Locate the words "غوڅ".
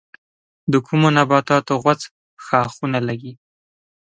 1.83-2.01